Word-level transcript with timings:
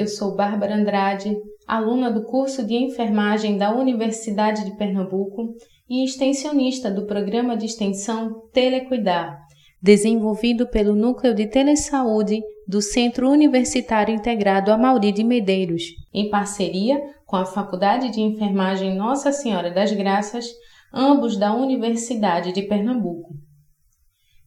Eu 0.00 0.06
sou 0.06 0.34
Bárbara 0.34 0.76
Andrade, 0.76 1.36
aluna 1.66 2.10
do 2.10 2.22
curso 2.22 2.66
de 2.66 2.72
enfermagem 2.72 3.58
da 3.58 3.70
Universidade 3.70 4.64
de 4.64 4.74
Pernambuco 4.74 5.52
e 5.86 6.02
extensionista 6.02 6.90
do 6.90 7.04
programa 7.04 7.54
de 7.54 7.66
extensão 7.66 8.48
Telecuidar, 8.50 9.38
desenvolvido 9.82 10.66
pelo 10.66 10.96
Núcleo 10.96 11.34
de 11.34 11.46
Telesaúde 11.46 12.40
do 12.66 12.80
Centro 12.80 13.28
Universitário 13.28 14.14
Integrado 14.14 14.72
Amauri 14.72 15.12
de 15.12 15.22
Medeiros, 15.22 15.82
em 16.14 16.30
parceria 16.30 16.98
com 17.26 17.36
a 17.36 17.44
Faculdade 17.44 18.08
de 18.08 18.22
Enfermagem 18.22 18.96
Nossa 18.96 19.30
Senhora 19.30 19.70
das 19.70 19.92
Graças, 19.92 20.46
ambos 20.94 21.36
da 21.36 21.54
Universidade 21.54 22.54
de 22.54 22.62
Pernambuco. 22.62 23.34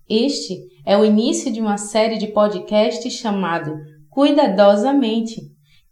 Este 0.09 0.57
é 0.83 0.97
o 0.97 1.05
início 1.05 1.51
de 1.53 1.61
uma 1.61 1.77
série 1.77 2.17
de 2.17 2.29
podcasts 2.29 3.13
chamado 3.13 3.92
Cuidadosamente, 4.13 5.41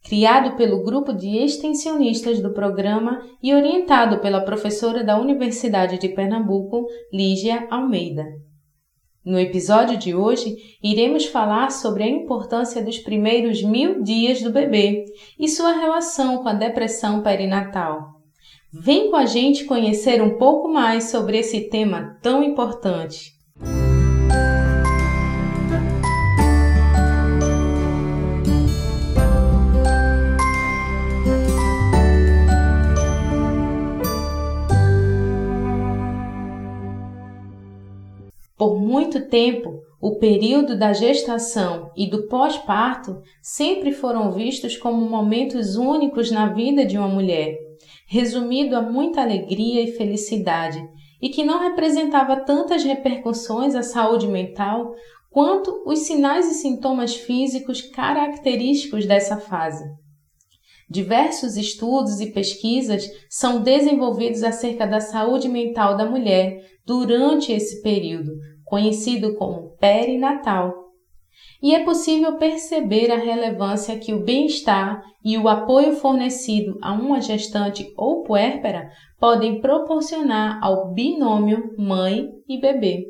criado 0.03 0.55
pelo 0.55 0.83
grupo 0.83 1.11
de 1.11 1.37
extensionistas 1.37 2.39
do 2.39 2.53
programa 2.53 3.19
e 3.41 3.51
orientado 3.51 4.19
pela 4.19 4.41
professora 4.41 5.03
da 5.03 5.19
Universidade 5.19 5.97
de 5.97 6.07
Pernambuco, 6.09 6.85
Lígia 7.11 7.67
Almeida. 7.71 8.23
No 9.25 9.39
episódio 9.39 9.97
de 9.97 10.13
hoje, 10.13 10.55
iremos 10.83 11.25
falar 11.25 11.71
sobre 11.71 12.03
a 12.03 12.07
importância 12.07 12.83
dos 12.83 12.99
primeiros 12.99 13.63
mil 13.63 14.03
dias 14.03 14.39
do 14.39 14.51
bebê 14.51 15.03
e 15.39 15.47
sua 15.47 15.71
relação 15.71 16.43
com 16.43 16.49
a 16.49 16.53
depressão 16.53 17.23
perinatal. 17.23 18.21
Vem 18.71 19.09
com 19.09 19.15
a 19.15 19.25
gente 19.25 19.65
conhecer 19.65 20.21
um 20.21 20.37
pouco 20.37 20.67
mais 20.67 21.05
sobre 21.05 21.39
esse 21.39 21.69
tema 21.69 22.19
tão 22.21 22.43
importante. 22.43 23.40
Por 38.61 38.79
muito 38.79 39.27
tempo, 39.27 39.81
o 39.99 40.17
período 40.19 40.77
da 40.77 40.93
gestação 40.93 41.89
e 41.97 42.07
do 42.07 42.27
pós-parto 42.27 43.19
sempre 43.41 43.91
foram 43.91 44.31
vistos 44.31 44.77
como 44.77 45.09
momentos 45.09 45.75
únicos 45.75 46.29
na 46.29 46.45
vida 46.53 46.85
de 46.85 46.95
uma 46.95 47.07
mulher, 47.07 47.57
resumido 48.05 48.75
a 48.75 48.81
muita 48.83 49.19
alegria 49.19 49.81
e 49.81 49.93
felicidade, 49.93 50.79
e 51.19 51.29
que 51.29 51.43
não 51.43 51.57
representava 51.57 52.45
tantas 52.45 52.83
repercussões 52.83 53.73
à 53.73 53.81
saúde 53.81 54.27
mental 54.27 54.93
quanto 55.31 55.81
os 55.83 56.01
sinais 56.01 56.51
e 56.51 56.53
sintomas 56.53 57.15
físicos 57.15 57.81
característicos 57.81 59.07
dessa 59.07 59.37
fase. 59.37 59.83
Diversos 60.87 61.57
estudos 61.57 62.19
e 62.19 62.27
pesquisas 62.27 63.09
são 63.27 63.63
desenvolvidos 63.63 64.43
acerca 64.43 64.85
da 64.85 64.99
saúde 64.99 65.49
mental 65.49 65.97
da 65.97 66.05
mulher 66.05 66.69
durante 66.85 67.51
esse 67.53 67.81
período, 67.81 68.33
conhecido 68.71 69.35
como 69.35 69.75
perinatal. 69.81 70.73
E 71.61 71.75
é 71.75 71.83
possível 71.83 72.37
perceber 72.37 73.11
a 73.11 73.17
relevância 73.17 73.99
que 73.99 74.13
o 74.13 74.23
bem-estar 74.23 75.03
e 75.25 75.37
o 75.37 75.49
apoio 75.49 75.97
fornecido 75.97 76.79
a 76.81 76.93
uma 76.93 77.19
gestante 77.19 77.91
ou 77.97 78.23
puérpera 78.23 78.89
podem 79.19 79.59
proporcionar 79.59 80.57
ao 80.63 80.93
binômio 80.93 81.75
mãe 81.77 82.29
e 82.47 82.61
bebê. 82.61 83.07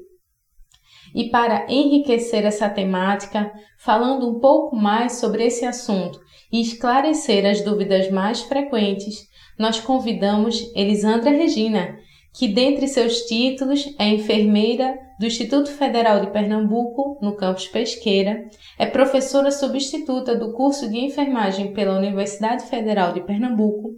E 1.13 1.29
para 1.29 1.71
enriquecer 1.71 2.43
essa 2.43 2.67
temática, 2.67 3.51
falando 3.77 4.27
um 4.27 4.39
pouco 4.39 4.75
mais 4.75 5.17
sobre 5.17 5.45
esse 5.45 5.63
assunto 5.63 6.19
e 6.51 6.59
esclarecer 6.59 7.45
as 7.45 7.61
dúvidas 7.61 8.09
mais 8.09 8.41
frequentes, 8.41 9.27
nós 9.59 9.79
convidamos 9.79 10.71
Elisandra 10.75 11.29
Regina, 11.29 11.99
que 12.33 12.47
dentre 12.47 12.87
seus 12.87 13.21
títulos 13.21 13.93
é 13.99 14.07
enfermeira 14.07 14.97
do 15.21 15.27
Instituto 15.27 15.69
Federal 15.69 16.19
de 16.19 16.31
Pernambuco, 16.31 17.19
no 17.21 17.35
campus 17.35 17.67
Pesqueira, 17.67 18.49
é 18.75 18.87
professora 18.87 19.51
substituta 19.51 20.35
do 20.35 20.51
curso 20.51 20.89
de 20.89 20.97
enfermagem 20.97 21.73
pela 21.73 21.95
Universidade 21.95 22.63
Federal 22.63 23.13
de 23.13 23.21
Pernambuco, 23.21 23.91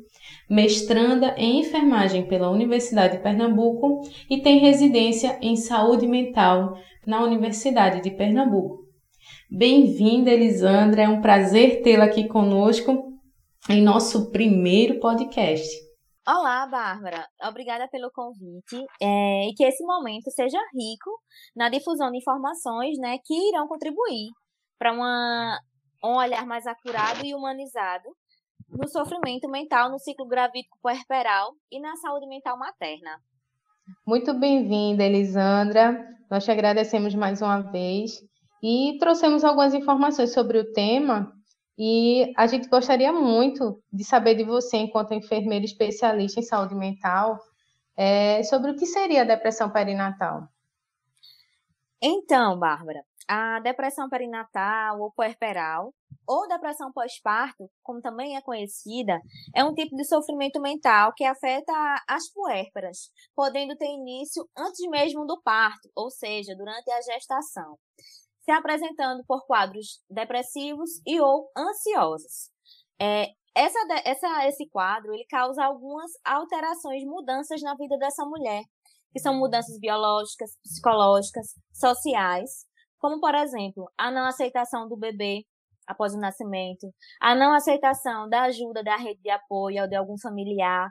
mestranda 0.49 1.33
em 1.37 1.61
enfermagem 1.61 2.27
pela 2.27 2.49
Universidade 2.49 3.15
de 3.15 3.23
Pernambuco 3.23 4.01
e 4.29 4.41
tem 4.41 4.59
residência 4.59 5.37
em 5.41 5.55
saúde 5.55 6.05
mental 6.07 6.77
na 7.07 7.23
Universidade 7.23 8.01
de 8.01 8.11
Pernambuco. 8.11 8.79
Bem-vinda, 9.49 10.29
Elisandra, 10.29 11.03
é 11.03 11.07
um 11.07 11.21
prazer 11.21 11.81
tê-la 11.83 12.03
aqui 12.03 12.27
conosco 12.27 13.01
em 13.69 13.81
nosso 13.81 14.29
primeiro 14.29 14.99
podcast. 14.99 15.92
Olá, 16.25 16.65
Bárbara. 16.65 17.27
Obrigada 17.43 17.85
pelo 17.89 18.09
convite 18.09 18.77
é, 19.01 19.49
e 19.49 19.53
que 19.55 19.65
esse 19.65 19.83
momento 19.83 20.31
seja 20.31 20.57
rico 20.73 21.11
na 21.53 21.67
difusão 21.67 22.09
de 22.11 22.17
informações 22.17 22.97
né, 22.97 23.17
que 23.25 23.33
irão 23.49 23.67
contribuir 23.67 24.29
para 24.79 24.93
um 24.93 26.15
olhar 26.15 26.45
mais 26.45 26.65
acurado 26.65 27.25
e 27.25 27.35
humanizado 27.35 28.07
no 28.69 28.87
sofrimento 28.87 29.49
mental 29.49 29.91
no 29.91 29.99
ciclo 29.99 30.25
gravídico 30.25 30.77
puerperal 30.81 31.51
e 31.69 31.77
na 31.81 31.93
saúde 31.97 32.25
mental 32.25 32.57
materna. 32.57 33.19
Muito 34.07 34.33
bem-vinda, 34.33 35.03
Elisandra. 35.03 36.07
Nós 36.31 36.45
te 36.45 36.51
agradecemos 36.51 37.13
mais 37.13 37.41
uma 37.41 37.59
vez 37.59 38.21
e 38.63 38.97
trouxemos 38.97 39.43
algumas 39.43 39.73
informações 39.73 40.31
sobre 40.31 40.57
o 40.57 40.71
tema 40.71 41.33
e 41.77 42.33
a 42.37 42.45
gente 42.45 42.67
gostaria 42.67 43.11
muito 43.11 43.81
de 43.91 44.03
saber 44.03 44.35
de 44.35 44.43
você, 44.43 44.77
enquanto 44.77 45.13
enfermeira 45.13 45.65
especialista 45.65 46.39
em 46.39 46.43
saúde 46.43 46.75
mental, 46.75 47.39
é, 47.95 48.43
sobre 48.43 48.71
o 48.71 48.75
que 48.75 48.85
seria 48.85 49.21
a 49.21 49.25
depressão 49.25 49.69
perinatal. 49.69 50.47
Então, 52.01 52.59
Bárbara, 52.59 53.03
a 53.27 53.59
depressão 53.61 54.09
perinatal 54.09 54.99
ou 54.99 55.11
puerperal, 55.11 55.93
ou 56.27 56.47
depressão 56.47 56.91
pós-parto, 56.91 57.69
como 57.81 58.01
também 58.01 58.35
é 58.35 58.41
conhecida, 58.41 59.19
é 59.55 59.63
um 59.63 59.73
tipo 59.73 59.95
de 59.95 60.05
sofrimento 60.05 60.61
mental 60.61 61.13
que 61.15 61.23
afeta 61.23 61.71
as 62.07 62.29
puérperas, 62.31 63.09
podendo 63.35 63.75
ter 63.75 63.87
início 63.87 64.47
antes 64.57 64.87
mesmo 64.89 65.25
do 65.25 65.41
parto, 65.41 65.89
ou 65.95 66.09
seja, 66.09 66.55
durante 66.55 66.91
a 66.91 67.01
gestação, 67.01 67.77
se 68.43 68.51
apresentando 68.51 69.23
por 69.25 69.45
quadros 69.45 70.01
depressivos 70.09 70.89
e 71.05 71.19
ou 71.19 71.49
ansiosos. 71.57 72.51
É, 73.01 73.27
essa, 73.55 73.79
essa, 74.03 74.47
esse 74.47 74.67
quadro 74.69 75.13
ele 75.13 75.25
causa 75.29 75.63
algumas 75.63 76.11
alterações, 76.25 77.03
mudanças 77.03 77.61
na 77.61 77.75
vida 77.75 77.97
dessa 77.97 78.25
mulher, 78.25 78.63
que 79.11 79.19
são 79.19 79.35
mudanças 79.35 79.79
biológicas, 79.79 80.57
psicológicas, 80.63 81.53
sociais, 81.71 82.65
como, 82.99 83.19
por 83.19 83.35
exemplo, 83.35 83.91
a 83.97 84.09
não 84.09 84.25
aceitação 84.25 84.87
do 84.87 84.97
bebê 84.97 85.45
após 85.87 86.13
o 86.13 86.19
nascimento, 86.19 86.87
a 87.21 87.35
não 87.35 87.53
aceitação 87.53 88.27
da 88.29 88.43
ajuda 88.43 88.83
da 88.83 88.95
rede 88.95 89.21
de 89.21 89.29
apoio 89.29 89.81
ou 89.83 89.87
de 89.87 89.95
algum 89.95 90.17
familiar. 90.17 90.89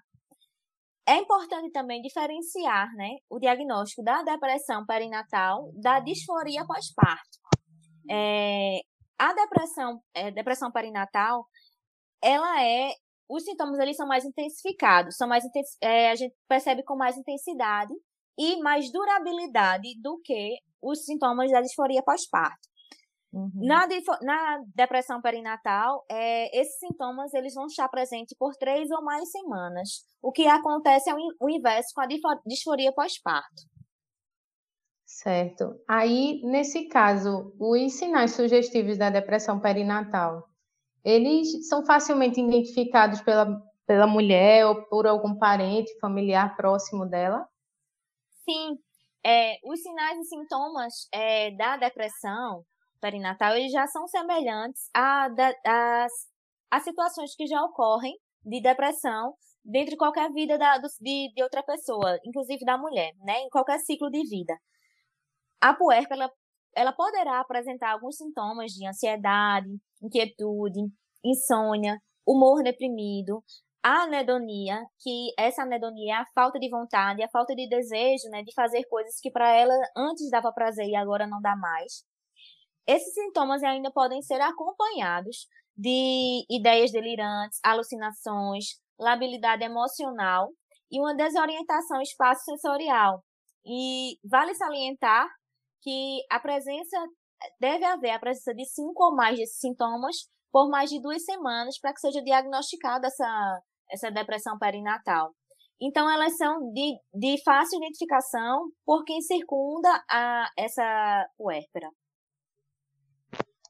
É 1.08 1.16
importante 1.16 1.72
também 1.72 2.00
diferenciar 2.00 2.94
né, 2.94 3.16
o 3.28 3.40
diagnóstico 3.40 4.04
da 4.04 4.22
depressão 4.22 4.86
perinatal 4.86 5.72
da 5.74 5.98
disforia 5.98 6.64
pós-parto. 6.64 7.41
É, 8.10 8.80
a 9.18 9.32
depressão, 9.34 10.02
é, 10.14 10.30
depressão 10.30 10.70
perinatal, 10.70 11.46
ela 12.22 12.62
é 12.62 12.92
os 13.28 13.44
sintomas 13.44 13.78
eles 13.78 13.96
são 13.96 14.06
mais 14.06 14.24
intensificados, 14.24 15.16
são 15.16 15.26
mais 15.26 15.44
é, 15.80 16.10
a 16.10 16.14
gente 16.14 16.34
percebe 16.46 16.82
com 16.82 16.96
mais 16.96 17.16
intensidade 17.16 17.92
e 18.38 18.60
mais 18.60 18.92
durabilidade 18.92 19.88
do 20.00 20.20
que 20.22 20.58
os 20.82 21.04
sintomas 21.04 21.50
da 21.50 21.60
disforia 21.60 22.02
pós-parto. 22.02 22.72
Uhum. 23.32 23.50
Na, 23.54 23.86
na, 24.20 24.62
depressão 24.74 25.22
perinatal, 25.22 26.04
é, 26.10 26.60
esses 26.60 26.78
sintomas 26.78 27.32
eles 27.32 27.54
vão 27.54 27.66
estar 27.66 27.88
presentes 27.88 28.36
por 28.36 28.54
três 28.56 28.90
ou 28.90 29.02
mais 29.02 29.30
semanas. 29.30 30.04
O 30.20 30.30
que 30.30 30.46
acontece 30.46 31.08
é 31.08 31.14
o, 31.14 31.18
o 31.40 31.48
inverso 31.48 31.94
com 31.94 32.02
a 32.02 32.06
disforia 32.46 32.92
pós-parto. 32.92 33.62
Certo. 35.22 35.80
Aí, 35.86 36.40
nesse 36.42 36.88
caso, 36.88 37.54
os 37.56 37.92
sinais 37.92 38.32
sugestivos 38.32 38.98
da 38.98 39.08
depressão 39.08 39.60
perinatal, 39.60 40.42
eles 41.04 41.68
são 41.68 41.86
facilmente 41.86 42.40
identificados 42.40 43.20
pela, 43.20 43.46
pela 43.86 44.06
mulher 44.08 44.66
ou 44.66 44.82
por 44.86 45.06
algum 45.06 45.38
parente, 45.38 45.96
familiar 46.00 46.56
próximo 46.56 47.06
dela? 47.06 47.46
Sim, 48.44 48.76
é, 49.24 49.58
os 49.62 49.80
sinais 49.80 50.18
e 50.18 50.24
sintomas 50.24 50.92
é, 51.12 51.52
da 51.52 51.76
depressão 51.76 52.64
perinatal 53.00 53.54
eles 53.54 53.70
já 53.70 53.86
são 53.86 54.08
semelhantes 54.08 54.90
a, 54.94 55.28
a, 55.66 56.06
a, 56.70 56.80
situações 56.80 57.34
que 57.36 57.46
já 57.46 57.62
ocorrem 57.62 58.16
de 58.44 58.60
depressão 58.60 59.34
dentro 59.64 59.92
de 59.92 59.96
qualquer 59.96 60.32
vida 60.32 60.58
da, 60.58 60.78
de, 60.78 61.32
de 61.32 61.42
outra 61.44 61.62
pessoa, 61.62 62.18
inclusive 62.24 62.64
da 62.64 62.76
mulher, 62.76 63.12
né, 63.24 63.38
em 63.40 63.48
qualquer 63.50 63.78
ciclo 63.78 64.10
de 64.10 64.28
vida. 64.28 64.56
A 65.62 65.72
puerpa, 65.72 66.14
ela, 66.14 66.28
ela 66.74 66.92
poderá 66.92 67.38
apresentar 67.38 67.92
alguns 67.92 68.16
sintomas 68.16 68.72
de 68.72 68.84
ansiedade, 68.84 69.68
inquietude, 70.02 70.80
insônia, 71.24 72.00
humor 72.26 72.64
deprimido, 72.64 73.44
a 73.80 74.02
anedonia, 74.02 74.80
que 75.00 75.32
essa 75.38 75.62
anedonia 75.62 76.14
é 76.14 76.16
a 76.16 76.26
falta 76.34 76.58
de 76.58 76.68
vontade, 76.68 77.22
a 77.22 77.28
falta 77.28 77.54
de 77.54 77.68
desejo, 77.68 78.28
né, 78.30 78.42
de 78.42 78.52
fazer 78.54 78.84
coisas 78.88 79.20
que 79.20 79.30
para 79.30 79.54
ela 79.54 79.72
antes 79.96 80.28
dava 80.30 80.52
prazer 80.52 80.86
e 80.88 80.96
agora 80.96 81.28
não 81.28 81.40
dá 81.40 81.54
mais. 81.54 82.04
Esses 82.84 83.14
sintomas 83.14 83.62
ainda 83.62 83.92
podem 83.92 84.20
ser 84.20 84.40
acompanhados 84.40 85.46
de 85.76 86.44
ideias 86.50 86.90
delirantes, 86.90 87.60
alucinações, 87.62 88.80
labilidade 88.98 89.62
emocional 89.62 90.50
e 90.90 91.00
uma 91.00 91.14
desorientação 91.14 92.00
espaço-sensorial. 92.02 93.22
E 93.64 94.18
vale 94.28 94.54
salientar 94.54 95.28
que 95.82 96.20
a 96.30 96.40
presença 96.40 96.96
deve 97.60 97.84
haver 97.84 98.10
a 98.10 98.18
presença 98.18 98.54
de 98.54 98.64
cinco 98.64 99.04
ou 99.04 99.14
mais 99.14 99.36
desses 99.36 99.58
sintomas 99.58 100.16
por 100.52 100.68
mais 100.68 100.90
de 100.90 101.00
duas 101.00 101.24
semanas 101.24 101.78
para 101.80 101.92
que 101.92 102.00
seja 102.00 102.22
diagnosticada 102.22 103.06
essa, 103.06 103.60
essa 103.90 104.10
depressão 104.10 104.58
perinatal. 104.58 105.32
Então, 105.80 106.08
elas 106.08 106.36
são 106.36 106.72
de, 106.72 106.96
de 107.12 107.42
fácil 107.42 107.78
identificação 107.78 108.70
por 108.86 109.04
quem 109.04 109.20
circunda 109.20 109.88
a, 110.08 110.48
essa 110.56 111.26
puérpera. 111.36 111.90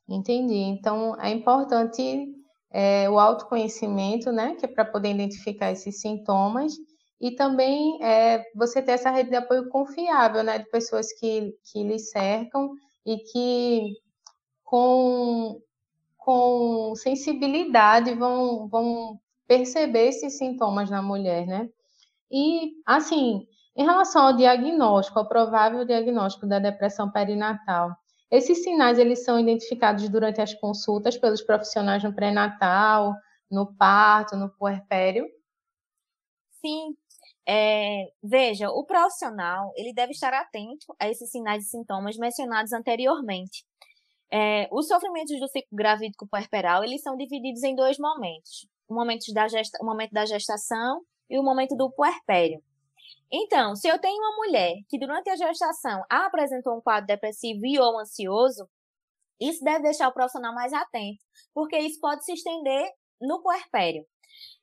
Entendi. 0.06 0.58
Então, 0.58 1.19
é 1.19 1.31
importante 1.31 2.26
é, 2.70 3.08
o 3.08 3.19
autoconhecimento, 3.19 4.31
né, 4.31 4.56
que 4.56 4.67
é 4.67 4.69
para 4.69 4.85
poder 4.85 5.11
identificar 5.11 5.70
esses 5.70 6.00
sintomas, 6.03 6.75
e 7.22 7.30
também 7.30 8.02
é, 8.02 8.44
você 8.52 8.82
ter 8.82 8.92
essa 8.92 9.08
rede 9.08 9.30
de 9.30 9.36
apoio 9.36 9.69
confiável, 9.69 10.42
né, 10.42 10.58
de 10.58 10.69
pessoas 10.69 11.12
que, 11.12 11.56
que 11.62 11.84
lhe 11.84 11.96
cercam 12.00 12.74
e 13.06 13.16
que 13.19 13.92
com, 14.64 15.62
com 16.19 16.94
sensibilidade 16.96 18.12
vão, 18.14 18.66
vão 18.69 19.20
perceber 19.46 20.08
esses 20.08 20.36
sintomas 20.36 20.90
na 20.90 21.00
mulher, 21.00 21.46
né? 21.46 21.70
E, 22.28 22.72
assim, 22.84 23.46
em 23.76 23.84
relação 23.84 24.26
ao 24.26 24.36
diagnóstico, 24.36 25.20
ao 25.20 25.28
provável 25.28 25.84
diagnóstico 25.84 26.46
da 26.46 26.58
depressão 26.58 27.08
perinatal, 27.08 27.94
esses 28.32 28.64
sinais 28.64 28.98
eles 28.98 29.24
são 29.24 29.38
identificados 29.38 30.08
durante 30.08 30.40
as 30.40 30.54
consultas 30.54 31.16
pelos 31.16 31.42
profissionais 31.42 32.02
no 32.02 32.12
pré-natal, 32.12 33.14
no 33.48 33.72
parto, 33.76 34.36
no 34.36 34.50
puerpério? 34.50 35.26
Sim. 36.60 36.96
É, 37.47 38.12
veja, 38.23 38.71
o 38.71 38.85
profissional 38.85 39.73
ele 39.77 39.93
deve 39.93 40.12
estar 40.12 40.33
atento 40.33 40.94
a 41.00 41.09
esses 41.09 41.31
sinais 41.31 41.65
e 41.65 41.69
sintomas 41.69 42.17
mencionados 42.17 42.73
anteriormente. 42.73 43.65
É, 44.31 44.69
os 44.73 44.87
sofrimentos 44.89 45.39
do 45.39 45.49
ciclo 45.49 45.77
gravídico 45.77 46.27
puerperal 46.27 46.83
eles 46.85 47.03
são 47.03 47.17
divididos 47.17 47.62
em 47.62 47.75
dois 47.75 47.99
momentos: 47.99 48.67
o 48.89 48.94
momento 48.94 49.33
da, 49.35 49.49
gesta, 49.49 49.79
o 49.83 49.87
momento 49.87 50.12
da 50.12 50.25
gestação 50.25 51.03
e 51.29 51.39
o 51.39 51.43
momento 51.43 51.77
do 51.77 51.91
puerpério. 51.91 52.62
Então, 53.31 53.75
se 53.75 53.89
eu 53.89 53.99
tenho 53.99 54.19
uma 54.19 54.37
mulher 54.37 54.75
que 54.89 54.99
durante 54.99 55.31
a 55.31 55.37
gestação 55.37 56.03
apresentou 56.09 56.77
um 56.77 56.83
quadro 56.83 57.06
depressivo 57.06 57.65
e 57.67 57.79
ou 57.79 57.99
ansioso, 57.99 58.69
isso 59.41 59.65
deve 59.65 59.85
deixar 59.85 60.09
o 60.09 60.12
profissional 60.12 60.55
mais 60.55 60.73
atento, 60.73 61.23
porque 61.55 61.79
isso 61.79 61.99
pode 61.99 62.25
se 62.25 62.33
estender 62.33 62.89
no 63.21 63.43
puerpério. 63.43 64.06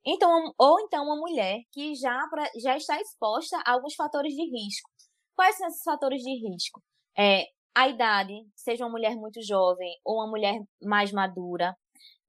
Então, 0.05 0.53
ou 0.57 0.79
então 0.81 1.03
uma 1.03 1.15
mulher 1.15 1.59
que 1.71 1.95
já, 1.95 2.19
já 2.61 2.77
está 2.77 2.99
exposta 2.99 3.61
a 3.65 3.73
alguns 3.73 3.95
fatores 3.95 4.33
de 4.33 4.43
risco. 4.43 4.89
Quais 5.35 5.57
são 5.57 5.67
esses 5.67 5.83
fatores 5.83 6.21
de 6.21 6.31
risco? 6.47 6.81
É, 7.17 7.45
a 7.75 7.87
idade, 7.87 8.33
seja 8.55 8.85
uma 8.85 8.91
mulher 8.91 9.15
muito 9.15 9.41
jovem 9.41 9.91
ou 10.03 10.15
uma 10.15 10.27
mulher 10.27 10.59
mais 10.81 11.11
madura, 11.11 11.75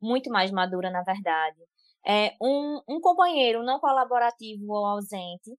muito 0.00 0.30
mais 0.30 0.50
madura, 0.50 0.90
na 0.90 1.02
verdade. 1.02 1.58
É, 2.06 2.34
um, 2.40 2.80
um 2.88 3.00
companheiro 3.00 3.62
não 3.62 3.78
colaborativo 3.78 4.64
ou 4.72 4.86
ausente, 4.86 5.50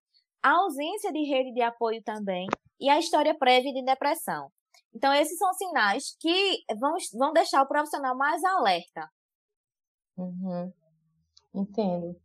a 0.42 0.52
ausência 0.52 1.12
de 1.12 1.24
rede 1.24 1.54
de 1.54 1.62
apoio 1.62 2.02
também 2.04 2.48
e 2.80 2.90
a 2.90 2.98
história 2.98 3.38
prévia 3.38 3.72
de 3.72 3.84
depressão. 3.84 4.50
Então, 4.94 5.14
esses 5.14 5.38
são 5.38 5.54
sinais 5.54 6.16
que 6.20 6.64
vão, 6.80 6.96
vão 7.14 7.32
deixar 7.32 7.62
o 7.62 7.68
profissional 7.68 8.16
mais 8.16 8.44
alerta. 8.44 9.10
Uhum. 10.18 10.74
Entendo. 11.54 12.16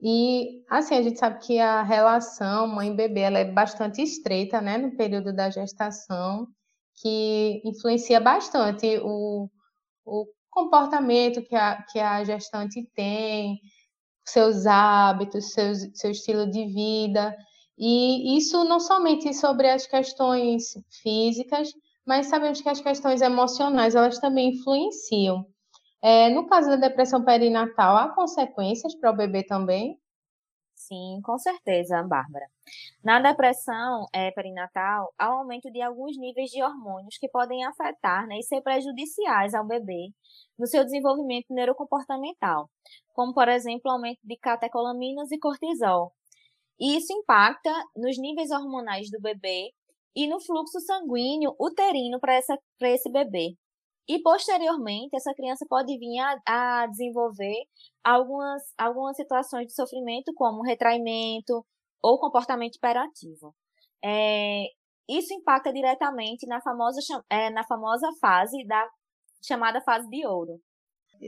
E, 0.00 0.64
assim, 0.70 0.94
a 0.94 1.02
gente 1.02 1.18
sabe 1.18 1.40
que 1.40 1.58
a 1.58 1.82
relação 1.82 2.68
mãe-bebê 2.68 3.20
ela 3.20 3.38
é 3.38 3.44
bastante 3.44 4.00
estreita, 4.00 4.60
né, 4.60 4.78
no 4.78 4.96
período 4.96 5.32
da 5.34 5.50
gestação, 5.50 6.46
que 7.00 7.60
influencia 7.64 8.20
bastante 8.20 8.98
o, 9.02 9.48
o 10.04 10.26
comportamento 10.50 11.42
que 11.42 11.54
a, 11.56 11.82
que 11.82 11.98
a 11.98 12.22
gestante 12.24 12.88
tem, 12.94 13.60
seus 14.24 14.66
hábitos, 14.66 15.52
seus, 15.52 15.78
seu 15.94 16.10
estilo 16.10 16.48
de 16.50 16.66
vida. 16.66 17.36
E 17.76 18.36
isso 18.36 18.64
não 18.64 18.80
somente 18.80 19.32
sobre 19.34 19.68
as 19.68 19.86
questões 19.86 20.74
físicas, 21.02 21.72
mas 22.06 22.26
sabemos 22.26 22.60
que 22.60 22.68
as 22.68 22.80
questões 22.80 23.20
emocionais 23.20 23.94
elas 23.94 24.18
também 24.18 24.50
influenciam. 24.50 25.44
É, 26.02 26.28
no 26.30 26.46
caso 26.46 26.70
da 26.70 26.76
depressão 26.76 27.24
perinatal, 27.24 27.96
há 27.96 28.08
consequências 28.14 28.94
para 28.94 29.10
o 29.10 29.16
bebê 29.16 29.44
também? 29.44 30.00
Sim, 30.74 31.20
com 31.24 31.36
certeza, 31.38 32.02
Bárbara. 32.04 32.46
Na 33.04 33.20
depressão 33.20 34.06
é, 34.12 34.30
perinatal, 34.30 35.12
há 35.18 35.30
um 35.30 35.40
aumento 35.40 35.70
de 35.72 35.82
alguns 35.82 36.16
níveis 36.16 36.50
de 36.50 36.62
hormônios 36.62 37.18
que 37.18 37.28
podem 37.28 37.64
afetar 37.64 38.26
né, 38.26 38.38
e 38.38 38.42
ser 38.44 38.62
prejudiciais 38.62 39.54
ao 39.54 39.66
bebê 39.66 40.10
no 40.58 40.66
seu 40.66 40.84
desenvolvimento 40.84 41.46
neurocomportamental, 41.50 42.70
como, 43.14 43.34
por 43.34 43.48
exemplo, 43.48 43.90
aumento 43.90 44.20
de 44.24 44.36
catecolaminas 44.38 45.32
e 45.32 45.38
cortisol, 45.38 46.12
e 46.80 46.96
isso 46.96 47.12
impacta 47.12 47.70
nos 47.96 48.18
níveis 48.18 48.50
hormonais 48.50 49.10
do 49.10 49.20
bebê 49.20 49.72
e 50.14 50.28
no 50.28 50.40
fluxo 50.40 50.80
sanguíneo 50.80 51.54
uterino 51.60 52.20
para 52.20 52.38
esse 52.38 53.10
bebê. 53.10 53.56
E 54.08 54.20
posteriormente, 54.22 55.14
essa 55.14 55.34
criança 55.34 55.66
pode 55.68 55.96
vir 55.98 56.18
a, 56.18 56.36
a, 56.46 56.86
desenvolver 56.86 57.64
algumas, 58.02 58.62
algumas 58.78 59.16
situações 59.16 59.66
de 59.66 59.74
sofrimento, 59.74 60.32
como 60.34 60.62
retraimento 60.62 61.64
ou 62.02 62.18
comportamento 62.18 62.76
hiperativo. 62.76 63.54
É, 64.02 64.64
isso 65.08 65.34
impacta 65.34 65.72
diretamente 65.72 66.46
na 66.46 66.60
famosa, 66.62 67.00
é, 67.28 67.50
na 67.50 67.64
famosa 67.64 68.08
fase 68.20 68.66
da 68.66 68.88
chamada 69.46 69.80
fase 69.82 70.08
de 70.08 70.26
ouro. 70.26 70.58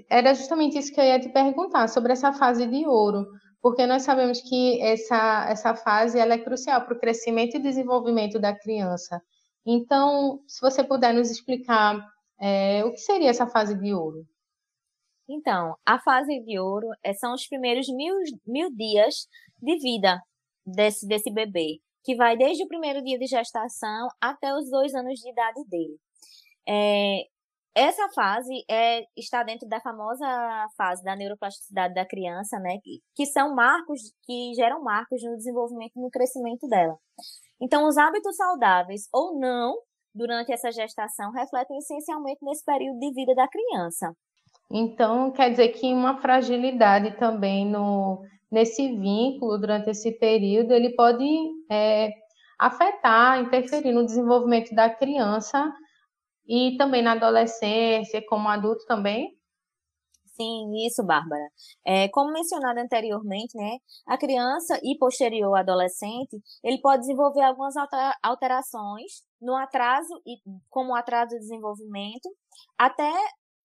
Era 0.09 0.33
justamente 0.35 0.79
isso 0.79 0.93
que 0.93 1.01
eu 1.01 1.05
ia 1.05 1.21
te 1.21 1.29
perguntar, 1.29 1.89
sobre 1.89 2.13
essa 2.13 2.33
fase 2.33 2.67
de 2.67 2.87
ouro 2.87 3.27
porque 3.63 3.87
nós 3.87 4.03
sabemos 4.03 4.41
que 4.41 4.81
essa, 4.81 5.47
essa 5.49 5.75
fase 5.75 6.19
ela 6.19 6.35
é 6.35 6.39
crucial 6.39 6.83
para 6.83 6.95
o 6.95 6.99
crescimento 6.99 7.57
e 7.57 7.63
desenvolvimento 7.63 8.39
da 8.39 8.57
criança. 8.57 9.21
Então, 9.67 10.41
se 10.47 10.61
você 10.61 10.83
puder 10.83 11.13
nos 11.13 11.31
explicar 11.31 12.01
é, 12.41 12.85
o 12.85 12.93
que 12.93 12.99
seria 12.99 13.31
essa 13.31 13.47
fase 13.47 13.79
de 13.79 13.93
ouro? 13.93 14.27
Então, 15.29 15.77
a 15.87 16.01
fase 16.01 16.41
de 16.41 16.59
ouro 16.59 16.89
é, 17.05 17.13
são 17.13 17.35
os 17.35 17.47
primeiros 17.47 17.87
mil, 17.89 18.15
mil 18.47 18.71
dias 18.75 19.29
de 19.61 19.79
vida 19.79 20.21
desse, 20.67 21.07
desse 21.07 21.31
bebê, 21.33 21.79
que 22.03 22.17
vai 22.17 22.37
desde 22.37 22.65
o 22.65 22.69
primeiro 22.69 23.03
dia 23.03 23.19
de 23.19 23.27
gestação 23.27 24.09
até 24.21 24.53
os 24.55 24.69
dois 24.71 24.95
anos 24.95 25.21
de 25.21 25.31
idade 25.31 25.65
dele. 25.69 25.97
É, 26.69 27.27
essa 27.75 28.09
fase 28.13 28.65
é, 28.69 29.05
está 29.17 29.45
dentro 29.45 29.69
da 29.69 29.81
famosa 29.81 30.27
fase 30.77 31.05
da 31.05 31.15
neuroplasticidade 31.15 31.95
da 31.95 32.05
criança, 32.05 32.59
né? 32.59 32.79
Que, 32.83 33.01
que 33.15 33.27
são 33.27 33.55
marcos, 33.55 34.01
que 34.25 34.53
geram 34.55 34.83
marcos 34.83 35.23
no 35.23 35.37
desenvolvimento 35.37 35.93
e 35.97 36.01
no 36.01 36.11
crescimento 36.11 36.67
dela. 36.67 36.97
Então, 37.61 37.87
os 37.87 37.97
hábitos 37.97 38.35
saudáveis 38.37 39.09
ou 39.13 39.39
não 39.39 39.79
durante 40.14 40.52
essa 40.52 40.71
gestação 40.71 41.33
refletem 41.33 41.79
essencialmente 41.79 42.38
nesse 42.43 42.64
período 42.64 42.99
de 42.99 43.12
vida 43.12 43.35
da 43.35 43.49
criança. 43.49 44.12
Então, 44.71 45.33
quer 45.33 45.50
dizer 45.50 45.69
que 45.71 45.93
uma 45.93 46.19
fragilidade 46.21 47.17
também 47.19 47.67
no, 47.67 48.23
nesse 48.50 48.97
vínculo 48.97 49.59
durante 49.59 49.90
esse 49.90 50.12
período, 50.12 50.73
ele 50.73 50.95
pode 50.95 51.26
é, 51.71 52.11
afetar, 52.59 53.40
interferir 53.40 53.93
no 53.93 54.05
desenvolvimento 54.05 54.75
da 54.75 54.88
criança 54.88 55.73
e 56.47 56.76
também 56.76 57.02
na 57.02 57.12
adolescência, 57.12 58.25
como 58.29 58.49
adulto 58.49 58.85
também? 58.87 59.40
Sim, 60.41 60.87
isso, 60.87 61.05
Bárbara. 61.05 61.51
É, 61.87 62.09
como 62.09 62.33
mencionado 62.33 62.81
anteriormente, 62.81 63.55
né, 63.55 63.77
a 64.07 64.17
criança 64.17 64.81
e 64.83 64.97
posterior 64.97 65.55
adolescente, 65.55 66.41
ele 66.65 66.81
pode 66.81 67.01
desenvolver 67.03 67.43
algumas 67.43 67.75
alterações 68.23 69.23
no 69.39 69.55
atraso, 69.55 70.09
e 70.27 70.39
como 70.71 70.95
atraso 70.95 71.35
de 71.35 71.41
desenvolvimento, 71.41 72.35
até 72.79 73.13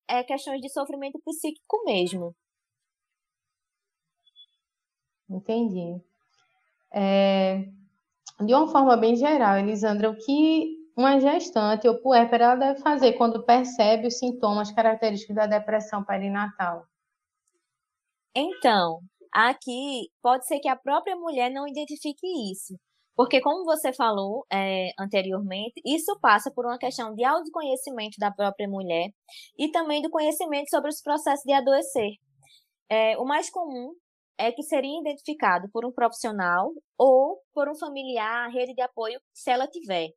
é, 0.10 0.22
questões 0.26 0.60
de 0.60 0.70
sofrimento 0.70 1.18
psíquico 1.24 1.82
mesmo. 1.86 2.36
Entendi. 5.30 6.02
É, 6.94 7.70
de 8.42 8.54
uma 8.54 8.68
forma 8.68 8.98
bem 8.98 9.16
geral, 9.16 9.58
Elisandra, 9.60 10.10
o 10.10 10.18
que 10.18 10.85
uma 10.96 11.20
gestante 11.20 11.88
ou 11.88 12.00
puérpera 12.02 12.46
ela 12.46 12.56
deve 12.56 12.80
fazer 12.80 13.14
quando 13.14 13.46
percebe 13.46 14.08
os 14.08 14.18
sintomas 14.18 14.72
característicos 14.72 15.36
da 15.36 15.46
depressão 15.46 16.04
perinatal? 16.04 16.86
Então, 18.36 19.00
aqui 19.34 20.10
pode 20.22 20.46
ser 20.46 20.60
que 20.60 20.70
a 20.70 20.76
própria 20.76 21.16
mulher 21.16 21.52
não 21.52 21.68
identifique 21.68 22.28
isso. 22.52 22.76
Porque, 23.16 23.40
como 23.40 23.64
você 23.64 23.94
falou 23.94 24.46
é, 24.52 24.90
anteriormente, 25.00 25.82
isso 25.86 26.18
passa 26.20 26.52
por 26.54 26.66
uma 26.66 26.78
questão 26.78 27.14
de 27.16 27.24
autoconhecimento 27.24 28.18
da 28.20 28.30
própria 28.30 28.68
mulher 28.68 29.10
e 29.58 29.72
também 29.72 30.02
do 30.02 30.10
conhecimento 30.10 30.70
sobre 30.70 30.90
os 30.90 31.02
processos 31.02 31.44
de 31.46 31.54
adoecer. 31.54 32.12
É, 32.90 33.18
o 33.18 33.26
mais 33.26 33.50
comum 33.50 33.94
é 34.38 34.52
que 34.52 34.64
seria 34.64 35.00
identificado 35.00 35.70
por 35.72 35.86
um 35.86 35.94
profissional 35.94 36.70
ou 36.98 37.40
por 37.54 37.70
um 37.70 37.76
familiar, 37.76 38.50
rede 38.52 38.74
de 38.74 38.82
apoio, 38.82 39.20
se 39.34 39.50
ela 39.50 39.66
tiver. 39.66 40.10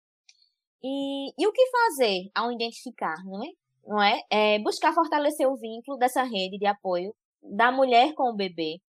E, 0.82 1.32
e 1.38 1.46
o 1.46 1.52
que 1.52 1.70
fazer 1.70 2.30
ao 2.34 2.52
identificar, 2.52 3.16
não 3.24 3.44
é? 3.44 3.48
Não 3.86 4.02
é? 4.02 4.20
é 4.30 4.58
buscar 4.58 4.92
fortalecer 4.92 5.48
o 5.48 5.56
vínculo 5.56 5.98
dessa 5.98 6.22
rede 6.22 6.58
de 6.58 6.66
apoio 6.66 7.14
da 7.42 7.72
mulher 7.72 8.14
com 8.14 8.30
o 8.30 8.36
bebê, 8.36 8.80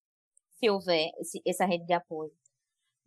se 0.60 0.70
houver 0.70 1.10
esse, 1.20 1.42
essa 1.46 1.66
rede 1.66 1.86
de 1.86 1.94
apoio 1.94 2.32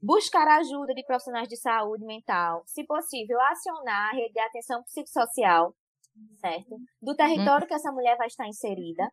buscar 0.02 0.48
ajuda 0.58 0.92
de 0.92 1.04
profissionais 1.04 1.48
de 1.48 1.56
saúde 1.56 2.04
mental, 2.04 2.64
se 2.66 2.84
possível, 2.84 3.40
acionar 3.40 4.10
a 4.10 4.16
rede 4.16 4.32
de 4.32 4.40
atenção 4.40 4.82
psicossocial, 4.82 5.72
certo? 6.40 6.76
Do 7.00 7.14
território 7.14 7.68
que 7.68 7.74
essa 7.74 7.92
mulher 7.92 8.16
vai 8.16 8.26
estar 8.26 8.48
inserida. 8.48 9.08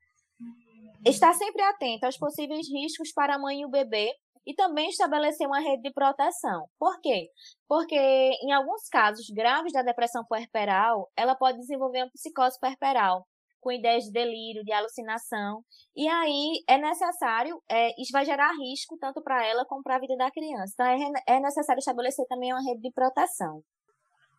Estar 1.05 1.33
sempre 1.33 1.61
atento 1.61 2.05
aos 2.05 2.17
possíveis 2.17 2.67
riscos 2.67 3.13
para 3.13 3.35
a 3.35 3.39
mãe 3.39 3.61
e 3.61 3.65
o 3.65 3.69
bebê 3.69 4.11
e 4.49 4.55
também 4.55 4.89
estabelecer 4.89 5.45
uma 5.45 5.59
rede 5.59 5.83
de 5.83 5.93
proteção. 5.93 6.67
Por 6.79 6.99
quê? 7.01 7.29
Porque 7.67 7.95
em 7.95 8.51
alguns 8.51 8.89
casos 8.89 9.29
graves 9.29 9.71
da 9.71 9.83
depressão 9.83 10.25
puerperal, 10.25 11.07
ela 11.15 11.35
pode 11.35 11.59
desenvolver 11.59 11.99
uma 11.99 12.09
psicose 12.09 12.59
puerperal, 12.59 13.27
com 13.61 13.71
ideias 13.71 14.05
de 14.05 14.11
delírio, 14.11 14.63
de 14.63 14.71
alucinação. 14.73 15.63
E 15.95 16.07
aí 16.07 16.63
é 16.67 16.79
necessário, 16.79 17.61
é, 17.69 17.89
isso 18.01 18.11
vai 18.11 18.25
gerar 18.25 18.51
risco 18.53 18.97
tanto 18.99 19.21
para 19.21 19.45
ela 19.45 19.63
como 19.65 19.83
para 19.83 19.97
a 19.97 19.99
vida 19.99 20.17
da 20.17 20.31
criança. 20.31 20.73
Então 20.73 20.87
é, 20.87 21.35
é 21.35 21.39
necessário 21.39 21.77
estabelecer 21.77 22.25
também 22.27 22.51
uma 22.51 22.63
rede 22.63 22.81
de 22.81 22.91
proteção. 22.91 23.61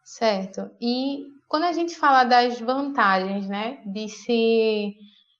Certo. 0.04 0.68
E 0.80 1.24
quando 1.46 1.66
a 1.66 1.72
gente 1.72 1.94
fala 1.94 2.24
das 2.24 2.58
vantagens, 2.58 3.46
né, 3.46 3.80
de 3.86 4.08
se, 4.08 4.96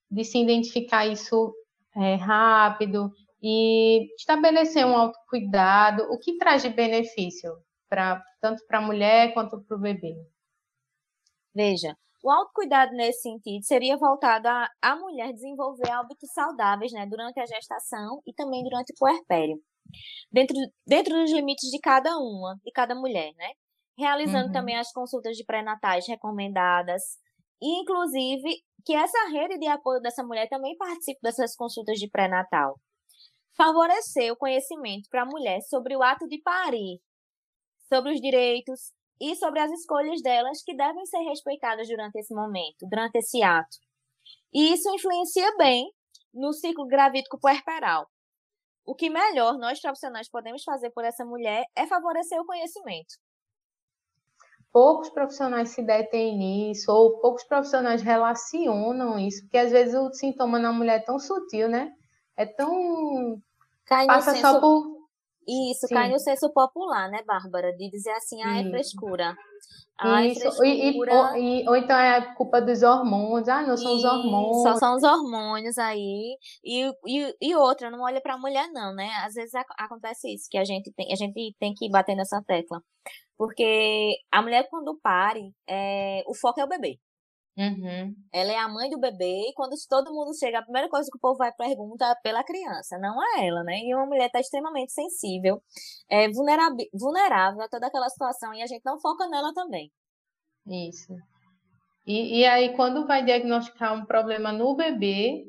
de 0.09 0.23
se 0.23 0.39
identificar 0.39 1.09
isso 1.09 1.53
é, 1.97 2.15
rápido 2.15 3.13
e 3.43 4.15
estabelecer 4.17 4.85
um 4.85 4.97
autocuidado, 4.97 6.03
o 6.13 6.19
que 6.19 6.37
traz 6.37 6.63
de 6.63 6.69
benefício 6.69 7.53
para 7.89 8.23
tanto 8.41 8.65
para 8.67 8.79
a 8.79 8.83
mulher 8.83 9.33
quanto 9.33 9.61
para 9.63 9.77
o 9.77 9.81
bebê? 9.81 10.15
Veja, 11.55 11.97
o 12.23 12.31
autocuidado 12.31 12.93
nesse 12.93 13.23
sentido 13.23 13.65
seria 13.65 13.97
voltado 13.97 14.47
a, 14.47 14.69
a 14.83 14.97
mulher 14.97 15.33
desenvolver 15.33 15.91
hábitos 15.91 16.31
saudáveis 16.33 16.93
né, 16.93 17.07
durante 17.07 17.41
a 17.41 17.47
gestação 17.47 18.21
e 18.27 18.33
também 18.35 18.63
durante 18.63 18.93
o 18.93 18.97
puerpério, 18.99 19.57
dentro, 20.31 20.57
dentro 20.87 21.15
dos 21.15 21.33
limites 21.33 21.71
de 21.71 21.79
cada 21.81 22.17
uma, 22.19 22.57
de 22.65 22.71
cada 22.73 22.95
mulher, 22.95 23.33
né? 23.37 23.51
Realizando 23.99 24.47
uhum. 24.47 24.53
também 24.53 24.77
as 24.77 24.93
consultas 24.93 25.37
de 25.37 25.45
pré-natais 25.45 26.07
recomendadas, 26.07 27.03
e 27.61 27.83
inclusive 27.83 28.63
que 28.85 28.95
essa 28.95 29.29
rede 29.31 29.59
de 29.59 29.67
apoio 29.67 30.01
dessa 30.01 30.23
mulher 30.23 30.49
também 30.49 30.77
participe 30.77 31.21
dessas 31.23 31.55
consultas 31.55 31.99
de 31.99 32.09
pré-natal. 32.09 32.79
Favorecer 33.57 34.33
o 34.33 34.37
conhecimento 34.37 35.09
para 35.11 35.23
a 35.23 35.27
mulher 35.27 35.61
sobre 35.63 35.97
o 35.97 36.03
ato 36.03 36.27
de 36.27 36.41
parir, 36.43 37.01
sobre 37.89 38.13
os 38.13 38.21
direitos, 38.21 38.93
e 39.21 39.37
sobre 39.37 39.61
as 39.61 39.71
escolhas 39.71 40.23
delas 40.23 40.63
que 40.63 40.75
devem 40.75 41.05
ser 41.05 41.19
respeitadas 41.19 41.87
durante 41.87 42.19
esse 42.19 42.35
momento, 42.35 42.89
durante 42.89 43.19
esse 43.19 43.43
ato. 43.43 43.77
E 44.53 44.73
isso 44.73 44.89
influencia 44.95 45.55
bem 45.59 45.93
no 46.33 46.53
ciclo 46.53 46.87
gravídico 46.87 47.39
puerperal. 47.39 48.09
O 48.85 48.95
que 48.95 49.11
melhor 49.11 49.59
nós 49.59 49.81
profissionais 49.81 50.29
podemos 50.29 50.65
fazer 50.65 50.91
por 50.91 51.05
essa 51.05 51.25
mulher 51.25 51.65
é 51.77 51.87
favorecer 51.87 52.41
o 52.41 52.47
conhecimento. 52.47 53.19
Poucos 54.73 55.11
profissionais 55.11 55.71
se 55.71 55.83
detêm 55.83 56.39
nisso, 56.39 56.91
ou 56.91 57.21
poucos 57.21 57.45
profissionais 57.45 58.03
relacionam 58.03 59.19
isso, 59.19 59.43
porque 59.43 59.59
às 59.59 59.71
vezes 59.71 59.95
o 59.95 60.13
sintoma 60.13 60.59
na 60.59 60.73
mulher 60.73 61.01
é 61.01 61.05
tão 61.05 61.19
sutil, 61.19 61.69
né? 61.69 61.93
É 62.37 62.47
tão. 62.47 63.41
Cai 63.87 64.07
passa 64.07 64.33
senso... 64.33 64.43
só 64.43 64.61
por 64.61 65.01
isso, 65.49 65.89
Sim. 65.89 65.95
cai 65.95 66.09
no 66.09 66.19
senso 66.19 66.49
popular, 66.53 67.11
né, 67.11 67.23
Bárbara? 67.27 67.73
De 67.73 67.91
dizer 67.91 68.13
assim, 68.13 68.41
ah, 68.43 68.61
é 68.61 68.71
frescura. 68.71 69.37
Ah, 69.99 70.25
Isso, 70.25 70.39
é 70.39 70.43
frescura. 70.43 70.69
E, 70.69 70.93
e, 70.93 71.01
ou, 71.01 71.37
e, 71.37 71.69
ou, 71.69 71.77
então 71.77 71.99
é 71.99 72.35
culpa 72.35 72.61
dos 72.61 72.83
hormônios. 72.83 73.49
Ah, 73.49 73.63
não, 73.63 73.77
são 73.77 73.97
os 73.97 74.05
hormônios. 74.05 74.63
Só 74.63 74.77
são 74.77 74.95
os 74.95 75.03
hormônios 75.03 75.77
aí. 75.77 76.37
E, 76.65 76.89
e, 77.07 77.37
e 77.41 77.57
outra, 77.57 77.91
não 77.91 78.03
olha 78.03 78.21
pra 78.21 78.39
mulher, 78.39 78.69
não, 78.73 78.95
né? 78.95 79.11
Às 79.25 79.35
vezes 79.35 79.53
acontece 79.77 80.33
isso, 80.33 80.47
que 80.49 80.57
a 80.59 80.65
gente 80.65 80.93
tem, 80.93 81.13
a 81.13 81.17
gente 81.17 81.55
tem 81.59 81.75
que 81.75 81.91
bater 81.91 82.15
nessa 82.15 82.43
tecla. 82.47 82.81
Porque 83.37 84.15
a 84.31 84.43
mulher, 84.43 84.69
quando 84.71 84.99
pare, 85.03 85.53
é, 85.69 86.23
o 86.27 86.35
foco 86.35 86.61
é 86.61 86.65
o 86.65 86.69
bebê. 86.69 86.99
Uhum. 87.61 88.17
Ela 88.33 88.53
é 88.53 88.57
a 88.57 88.69
mãe 88.69 88.89
do 88.89 88.99
bebê 88.99 89.51
e 89.51 89.53
quando 89.53 89.75
todo 89.87 90.15
mundo 90.15 90.35
chega, 90.35 90.61
a 90.61 90.63
primeira 90.63 90.89
coisa 90.89 91.11
que 91.11 91.19
o 91.19 91.21
povo 91.21 91.37
vai 91.37 91.53
pergunta 91.53 92.07
é 92.07 92.15
pela 92.23 92.43
criança, 92.43 92.97
não 92.99 93.23
é 93.23 93.47
ela, 93.47 93.63
né? 93.63 93.81
E 93.81 93.95
uma 93.95 94.07
mulher 94.07 94.29
está 94.29 94.41
extremamente 94.41 94.93
sensível, 94.93 95.63
é 96.09 96.27
vulnerável 96.31 97.61
a 97.61 97.69
toda 97.69 97.87
aquela 97.87 98.09
situação 98.09 98.55
e 98.55 98.63
a 98.63 98.67
gente 98.67 98.83
não 98.83 98.99
foca 98.99 99.29
nela 99.29 99.53
também. 99.53 99.93
Isso. 100.67 101.15
E, 102.07 102.41
e 102.41 102.47
aí, 102.47 102.75
quando 102.75 103.07
vai 103.07 103.23
diagnosticar 103.23 103.95
um 103.95 104.07
problema 104.07 104.51
no 104.53 104.75
bebê, 104.75 105.45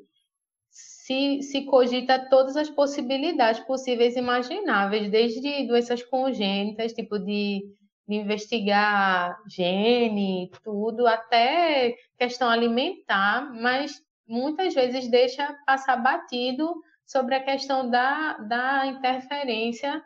se, 0.69 1.41
se 1.41 1.63
cogita 1.63 2.29
todas 2.29 2.57
as 2.57 2.69
possibilidades 2.69 3.63
possíveis 3.63 4.17
e 4.17 4.19
imagináveis, 4.19 5.09
desde 5.09 5.65
doenças 5.65 6.03
congênitas, 6.03 6.91
tipo 6.91 7.17
de 7.17 7.63
de 8.07 8.15
investigar 8.15 9.37
gene, 9.47 10.51
tudo, 10.63 11.07
até 11.07 11.95
questão 12.17 12.49
alimentar, 12.49 13.51
mas 13.53 14.01
muitas 14.27 14.73
vezes 14.73 15.09
deixa 15.09 15.55
passar 15.65 15.97
batido 15.97 16.73
sobre 17.05 17.35
a 17.35 17.43
questão 17.43 17.89
da, 17.89 18.37
da 18.37 18.87
interferência 18.87 20.03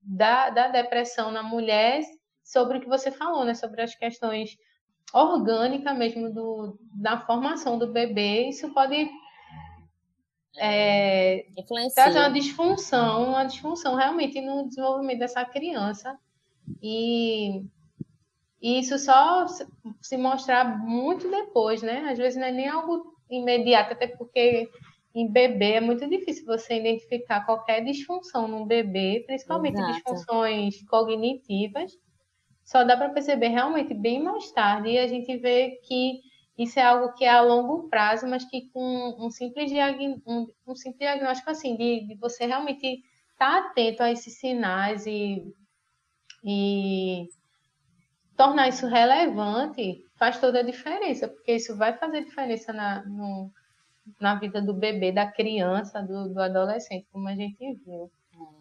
da, 0.00 0.50
da 0.50 0.68
depressão 0.68 1.30
na 1.30 1.42
mulher, 1.42 2.02
sobre 2.44 2.78
o 2.78 2.80
que 2.80 2.88
você 2.88 3.10
falou, 3.10 3.44
né? 3.44 3.54
Sobre 3.54 3.82
as 3.82 3.94
questões 3.94 4.56
orgânicas 5.12 5.96
mesmo 5.96 6.32
do, 6.32 6.78
da 6.94 7.20
formação 7.20 7.78
do 7.78 7.92
bebê. 7.92 8.48
Isso 8.48 8.72
pode 8.72 9.10
é, 10.56 11.46
trazer 11.94 12.18
uma 12.18 12.30
disfunção, 12.30 13.28
uma 13.28 13.44
disfunção 13.44 13.94
realmente 13.94 14.40
no 14.40 14.68
desenvolvimento 14.68 15.18
dessa 15.20 15.44
criança 15.44 16.18
e, 16.80 17.64
e 18.60 18.78
isso 18.78 18.98
só 18.98 19.46
se 20.00 20.16
mostrar 20.16 20.78
muito 20.78 21.30
depois, 21.30 21.82
né? 21.82 22.10
Às 22.10 22.18
vezes 22.18 22.38
não 22.38 22.46
é 22.46 22.52
nem 22.52 22.68
algo 22.68 23.14
imediato, 23.30 23.92
até 23.92 24.06
porque 24.06 24.68
em 25.14 25.30
bebê 25.30 25.72
é 25.72 25.80
muito 25.80 26.08
difícil 26.08 26.46
você 26.46 26.78
identificar 26.78 27.44
qualquer 27.44 27.84
disfunção 27.84 28.48
num 28.48 28.66
bebê, 28.66 29.24
principalmente 29.26 29.78
Exato. 29.78 29.92
disfunções 29.92 30.82
cognitivas. 30.88 31.92
Só 32.64 32.84
dá 32.84 32.96
para 32.96 33.10
perceber 33.10 33.48
realmente 33.48 33.92
bem 33.92 34.22
mais 34.22 34.50
tarde 34.52 34.90
e 34.90 34.98
a 34.98 35.06
gente 35.06 35.36
vê 35.36 35.80
que 35.84 36.20
isso 36.56 36.78
é 36.78 36.84
algo 36.84 37.12
que 37.14 37.24
é 37.24 37.30
a 37.30 37.42
longo 37.42 37.88
prazo, 37.88 38.26
mas 38.26 38.44
que 38.44 38.70
com 38.70 39.16
um 39.18 39.30
simples, 39.30 39.70
um, 40.26 40.46
um 40.66 40.74
simples 40.74 40.98
diagnóstico 40.98 41.50
assim, 41.50 41.76
de, 41.76 42.06
de 42.06 42.14
você 42.14 42.46
realmente 42.46 43.02
estar 43.32 43.62
tá 43.62 43.68
atento 43.68 44.02
a 44.02 44.10
esses 44.10 44.38
sinais 44.38 45.06
e 45.06 45.42
e 46.44 47.28
tornar 48.36 48.68
isso 48.68 48.86
relevante 48.86 50.04
faz 50.18 50.40
toda 50.40 50.60
a 50.60 50.62
diferença, 50.62 51.28
porque 51.28 51.54
isso 51.54 51.76
vai 51.76 51.96
fazer 51.96 52.24
diferença 52.24 52.72
na, 52.72 53.04
no, 53.06 53.50
na 54.20 54.34
vida 54.36 54.60
do 54.60 54.74
bebê, 54.74 55.12
da 55.12 55.30
criança, 55.30 56.02
do, 56.02 56.32
do 56.32 56.40
adolescente, 56.40 57.06
como 57.12 57.28
a 57.28 57.34
gente 57.34 57.74
viu. 57.84 58.10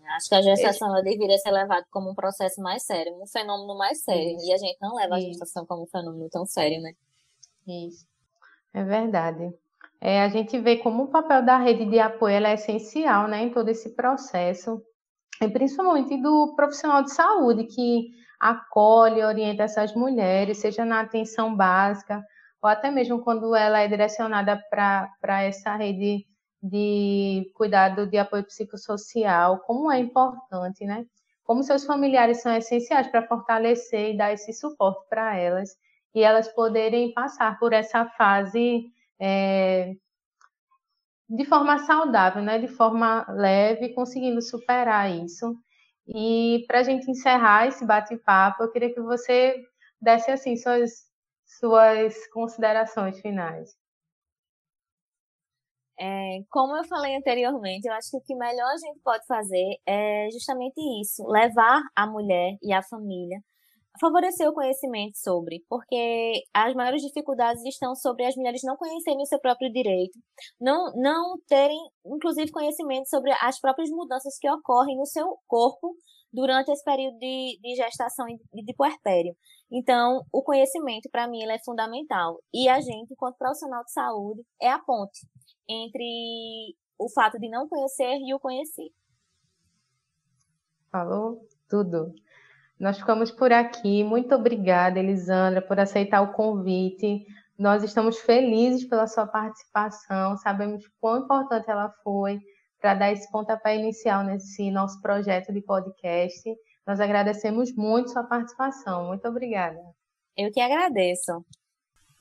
É, 0.04 0.10
acho 0.16 0.30
que 0.30 0.36
a 0.36 0.42
gestação 0.42 0.94
Esse... 0.96 1.04
deveria 1.04 1.38
ser 1.38 1.52
levada 1.52 1.86
como 1.92 2.12
um 2.12 2.16
processo 2.16 2.62
mais 2.62 2.84
sério, 2.84 3.14
um 3.22 3.28
fenômeno 3.28 3.78
mais 3.78 4.04
sério. 4.04 4.36
Isso. 4.38 4.48
E 4.48 4.54
a 4.54 4.58
gente 4.58 4.78
não 4.82 4.96
leva 4.96 5.18
Isso. 5.18 5.28
a 5.28 5.30
gestação 5.30 5.66
como 5.66 5.84
um 5.84 5.88
fenômeno 5.88 6.30
tão 6.30 6.46
sério, 6.46 6.82
né? 6.82 6.94
Isso. 7.68 8.06
É 8.74 8.84
verdade. 8.84 9.54
É, 10.00 10.22
a 10.22 10.30
gente 10.30 10.60
vê 10.60 10.78
como 10.78 11.04
o 11.04 11.08
papel 11.08 11.46
da 11.46 11.58
rede 11.58 11.86
de 11.86 12.00
apoio 12.00 12.44
é 12.44 12.54
essencial 12.54 13.28
né, 13.28 13.44
em 13.44 13.52
todo 13.52 13.70
esse 13.70 13.96
processo 13.96 14.82
e 15.42 15.50
principalmente 15.50 16.16
do 16.18 16.54
profissional 16.56 17.04
de 17.04 17.12
saúde 17.12 17.64
que 17.66 18.12
acolhe, 18.40 19.24
orienta 19.24 19.64
essas 19.64 19.94
mulheres, 19.96 20.60
seja 20.60 20.86
na 20.86 21.02
atenção 21.02 21.56
básica 21.56 22.24
ou 22.62 22.70
até 22.70 22.92
mesmo 22.92 23.24
quando 23.24 23.56
ela 23.56 23.80
é 23.80 23.88
direcionada 23.88 24.62
para 24.70 25.42
essa 25.44 25.76
rede 25.76 26.26
de 26.62 27.52
cuidado 27.56 28.06
de 28.06 28.20
apoio 28.20 28.44
psicossocial, 28.46 29.60
como 29.62 29.92
é 29.92 29.98
importante, 29.98 30.86
né? 30.86 31.06
Como 31.44 31.64
seus 31.64 31.86
familiares 31.86 32.42
são 32.42 32.56
essenciais 32.56 33.08
para 33.08 33.28
fortalecer 33.28 34.14
e 34.14 34.18
dar 34.18 34.32
esse 34.32 34.54
suporte 34.54 35.08
para 35.10 35.36
elas 35.36 35.72
e 36.14 36.22
elas 36.22 36.48
poderem 36.50 37.14
passar 37.14 37.58
por 37.58 37.74
essa 37.74 38.06
fase 38.06 38.86
é, 39.20 39.96
de 41.32 41.46
forma 41.46 41.80
saudável, 41.80 42.42
né? 42.42 42.60
De 42.60 42.68
forma 42.68 43.26
leve, 43.30 43.94
conseguindo 43.94 44.42
superar 44.42 45.10
isso. 45.10 45.56
E 46.08 46.66
para 46.68 46.80
a 46.80 46.84
gente 46.84 47.10
encerrar 47.10 47.68
esse 47.68 47.86
bate-papo, 47.86 48.64
eu 48.64 48.72
queria 48.72 48.94
que 48.94 49.02
você 49.02 49.56
desse 50.02 50.32
assim 50.32 50.58
suas, 50.58 50.92
suas 51.46 52.28
considerações 52.32 53.20
finais. 53.22 53.70
É, 56.00 56.40
como 56.50 56.76
eu 56.76 56.84
falei 56.86 57.16
anteriormente, 57.16 57.88
eu 57.88 57.94
acho 57.94 58.10
que 58.10 58.18
o 58.18 58.22
que 58.22 58.36
melhor 58.36 58.68
a 58.72 58.78
gente 58.78 59.00
pode 59.04 59.26
fazer 59.28 59.78
é 59.86 60.28
justamente 60.32 60.82
isso: 61.02 61.24
levar 61.28 61.82
a 61.96 62.08
mulher 62.08 62.58
e 62.62 62.74
a 62.74 62.82
família 62.84 63.40
favorecer 64.00 64.48
o 64.50 64.54
conhecimento 64.54 65.18
sobre, 65.18 65.64
porque 65.70 66.44
as 66.54 66.74
maiores 66.74 67.02
dificuldades 67.02 67.64
estão 67.66 67.96
sobre 67.96 68.26
as 68.26 68.36
mulheres 68.36 68.62
não 68.64 68.78
conhecerem 68.78 69.22
o 69.22 69.26
seu 69.26 69.40
próprio 69.40 69.72
direito, 69.72 70.18
não, 70.60 70.92
não 70.96 71.38
terem, 71.48 71.78
inclusive, 72.06 72.52
conhecimento 72.52 73.10
sobre 73.10 73.32
as 73.42 73.60
próprias 73.60 73.90
mudanças 73.90 74.38
que 74.40 74.50
ocorrem 74.50 74.98
no 74.98 75.06
seu 75.06 75.38
corpo 75.48 75.96
durante 76.32 76.72
esse 76.72 76.84
período 76.84 77.18
de, 77.20 77.60
de 77.62 77.76
gestação 77.76 78.28
e 78.30 78.38
de, 78.38 78.66
de 78.66 78.74
puerpério. 78.74 79.36
Então, 79.72 80.22
o 80.32 80.42
conhecimento, 80.42 81.10
para 81.12 81.28
mim, 81.28 81.44
é 81.44 81.60
fundamental. 81.64 82.40
E 82.54 82.70
a 82.70 82.80
gente, 82.80 83.14
enquanto 83.14 83.38
profissional 83.38 83.84
de 83.84 83.92
saúde, 83.92 84.42
é 84.62 84.70
a 84.70 84.80
ponte 84.80 85.28
entre 85.68 86.76
o 86.98 87.10
fato 87.10 87.40
de 87.40 87.50
não 87.50 87.68
conhecer 87.68 88.18
e 88.26 88.34
o 88.34 88.40
conhecer. 88.40 88.90
Falou 90.92 91.48
tudo. 91.70 92.14
Nós 92.82 92.98
ficamos 92.98 93.30
por 93.30 93.54
aqui. 93.54 94.04
Muito 94.04 94.34
obrigada, 94.34 94.98
Elisandra, 94.98 95.62
por 95.62 95.80
aceitar 95.80 96.20
o 96.22 96.34
convite. 96.34 97.24
Nós 97.56 97.84
estamos 97.84 98.18
felizes 98.18 98.90
pela 98.90 99.06
sua 99.06 99.28
participação, 99.28 100.36
sabemos 100.38 100.84
quão 101.00 101.20
importante 101.20 101.70
ela 101.70 101.94
foi 102.04 102.40
para 102.82 102.96
dar 102.96 103.12
esse 103.12 103.32
pontapé 103.32 103.78
inicial 103.78 104.24
nesse 104.24 104.72
nosso 104.72 105.00
projeto 105.00 105.54
de 105.54 105.62
podcast. 105.62 106.42
Nós 106.88 107.00
agradecemos 107.00 107.72
muito 107.76 108.10
sua 108.10 108.24
participação. 108.24 109.06
Muito 109.10 109.28
obrigada. 109.28 109.78
Eu 110.36 110.52
que 110.52 110.60
agradeço. 110.60 111.46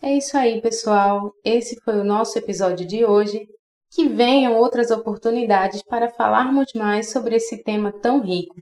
É 0.03 0.13
isso 0.13 0.37
aí, 0.37 0.61
pessoal. 0.61 1.33
Esse 1.43 1.81
foi 1.81 1.99
o 1.99 2.05
nosso 2.05 2.39
episódio 2.39 2.87
de 2.87 3.03
hoje. 3.03 3.49
Que 3.91 4.07
venham 4.07 4.59
outras 4.59 4.91
oportunidades 4.91 5.83
para 5.83 6.11
falarmos 6.11 6.71
mais 6.75 7.11
sobre 7.11 7.37
esse 7.37 7.65
tema 7.65 7.91
tão 7.91 8.21
rico. 8.21 8.57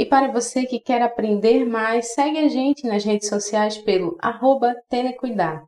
E 0.00 0.06
para 0.06 0.32
você 0.32 0.64
que 0.64 0.80
quer 0.80 1.02
aprender 1.02 1.66
mais, 1.66 2.14
segue 2.14 2.38
a 2.38 2.48
gente 2.48 2.88
nas 2.88 3.04
redes 3.04 3.28
sociais 3.28 3.76
pelo 3.76 4.16
arroba 4.18 4.74
Telecuidar. 4.88 5.62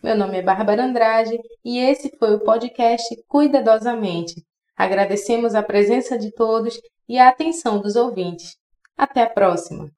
Meu 0.00 0.16
nome 0.16 0.38
é 0.38 0.42
Bárbara 0.42 0.84
Andrade 0.84 1.36
e 1.64 1.76
esse 1.76 2.08
foi 2.20 2.36
o 2.36 2.44
podcast 2.44 3.04
Cuidadosamente. 3.26 4.46
Agradecemos 4.76 5.56
a 5.56 5.62
presença 5.64 6.16
de 6.16 6.30
todos 6.30 6.80
e 7.08 7.18
a 7.18 7.30
atenção 7.30 7.80
dos 7.80 7.96
ouvintes. 7.96 8.54
Até 8.96 9.24
a 9.24 9.28
próxima! 9.28 9.90